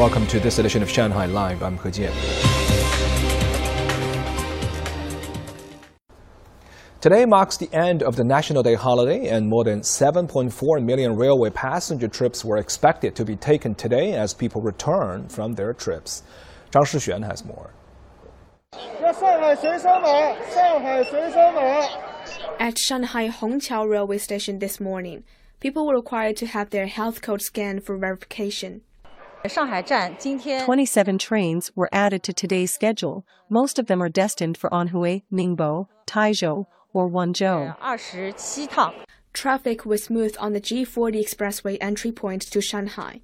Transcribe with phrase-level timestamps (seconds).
[0.00, 1.62] Welcome to this edition of Shanghai Live.
[1.62, 2.14] I'm He Jian.
[7.02, 11.50] Today marks the end of the National Day holiday, and more than 7.4 million railway
[11.50, 16.22] passenger trips were expected to be taken today as people return from their trips.
[16.70, 17.70] Zhang Shixuan has more.
[22.58, 25.24] At Shanghai Hongqiao railway station this morning,
[25.60, 28.80] people were required to have their health code scanned for verification.
[30.64, 33.24] 27 trains were added to today's schedule.
[33.48, 37.74] Most of them are destined for Anhui, Ningbo, Taizhou, or Wenzhou.
[39.32, 43.20] Traffic was smooth on the G40 expressway entry point to Shanghai.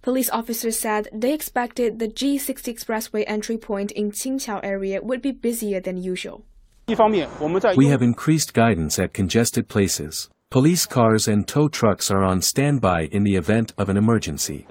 [0.00, 5.32] Police officers said they expected the G60 expressway entry point in Xinqiao area would be
[5.32, 6.46] busier than usual.
[6.88, 10.30] We have increased guidance at congested places.
[10.50, 14.66] Police cars and tow trucks are on standby in the event of an emergency.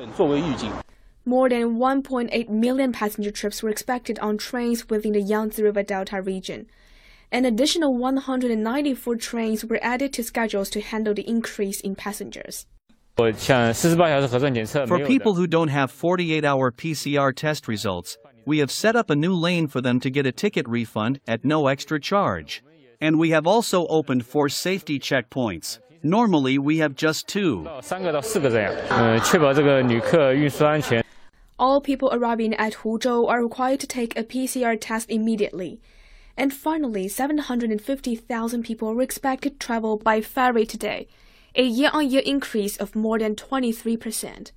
[1.24, 6.22] More than 1.8 million passenger trips were expected on trains within the Yangtze River Delta
[6.22, 6.68] region.
[7.32, 12.66] An additional 194 trains were added to schedules to handle the increase in passengers.
[13.16, 19.16] For people who don't have 48 hour PCR test results, we have set up a
[19.16, 22.64] new lane for them to get a ticket refund at no extra charge.
[23.02, 25.80] And we have also opened four safety checkpoints.
[26.04, 27.66] Normally, we have just two.
[31.58, 35.82] All people arriving at Huzhou are required to take a PCR test immediately.
[36.36, 41.08] And finally, 750,000 people were expected to travel by ferry today,
[41.56, 44.52] a year on year increase of more than 23%.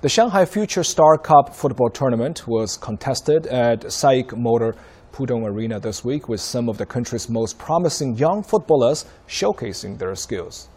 [0.00, 4.76] The Shanghai Future Star Cup football tournament was contested at SAIC Motor
[5.12, 10.14] Pudong Arena this week with some of the country's most promising young footballers showcasing their
[10.14, 10.68] skills.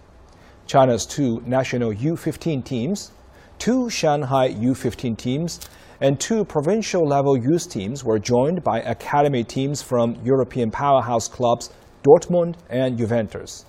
[0.67, 3.11] China's two national U15 teams,
[3.59, 5.59] two Shanghai U15 teams,
[5.99, 11.69] and two provincial level youth teams were joined by academy teams from European powerhouse clubs
[12.03, 13.65] Dortmund and Juventus.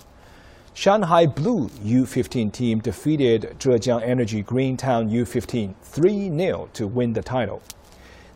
[0.75, 7.61] Shanghai Blue U15 team defeated Zhejiang Energy Greentown U15 3-0 to win the title.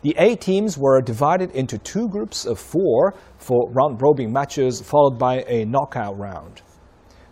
[0.07, 5.43] The A teams were divided into two groups of four for round-robin matches followed by
[5.49, 6.61] a knockout round.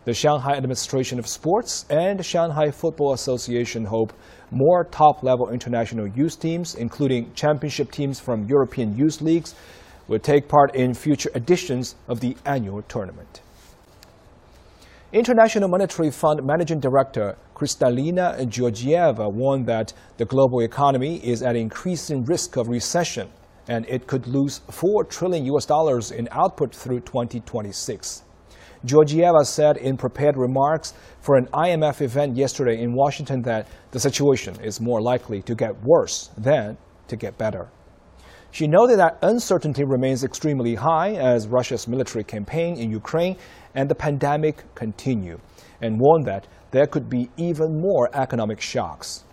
[0.04, 4.12] The Shanghai Administration of Sports and Shanghai Football Association hope
[4.52, 9.56] more top-level international youth teams, including championship teams from European youth leagues,
[10.10, 13.40] will take part in future editions of the annual tournament.
[15.16, 22.26] International Monetary Fund Managing Director Kristalina Georgieva warned that the global economy is at increasing
[22.26, 23.30] risk of recession
[23.70, 28.24] and it could lose 4 trillion US dollars in output through 2026.
[28.86, 34.60] Georgieva said in prepared remarks for an IMF event yesterday in Washington that the situation
[34.62, 36.76] is more likely to get worse than
[37.08, 37.70] to get better.
[38.56, 43.36] She noted that uncertainty remains extremely high as Russia's military campaign in Ukraine
[43.74, 45.40] and the pandemic continue,
[45.82, 49.26] and warned that there could be even more economic shocks.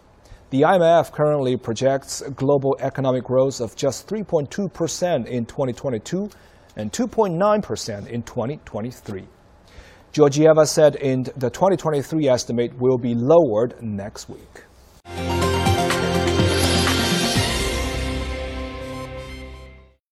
[0.51, 6.29] The IMF currently projects global economic growth of just 3.2% in 2022
[6.75, 9.25] and 2.9% in 2023.
[10.13, 14.65] Georgieva said in the 2023 estimate will be lowered next week.